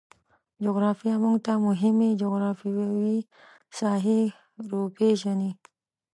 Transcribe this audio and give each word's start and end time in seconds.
جغرافیه 0.63 1.15
موږ 1.23 1.35
ته 1.45 1.53
مهمې 1.67 2.09
جغرفیاوې 2.21 3.17
ساحې 3.77 4.21
روپیژني 4.69 5.51